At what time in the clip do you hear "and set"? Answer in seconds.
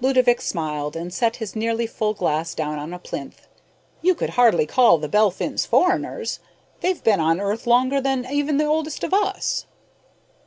0.96-1.36